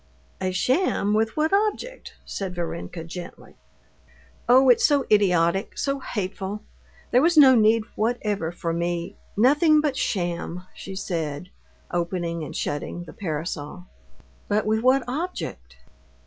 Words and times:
"A 0.41 0.51
sham! 0.51 1.13
with 1.13 1.37
what 1.37 1.53
object?" 1.53 2.15
said 2.25 2.55
Varenka 2.55 3.03
gently. 3.03 3.53
"Oh, 4.49 4.67
it's 4.69 4.83
so 4.83 5.05
idiotic! 5.11 5.77
so 5.77 5.99
hateful! 5.99 6.63
There 7.11 7.21
was 7.21 7.37
no 7.37 7.53
need 7.53 7.83
whatever 7.95 8.51
for 8.51 8.73
me.... 8.73 9.15
Nothing 9.37 9.79
but 9.79 9.95
sham!" 9.95 10.63
she 10.73 10.95
said, 10.95 11.49
opening 11.91 12.43
and 12.43 12.55
shutting 12.55 13.03
the 13.03 13.13
parasol. 13.13 13.85
"But 14.47 14.65
with 14.65 14.79
what 14.81 15.03
object?" 15.07 15.77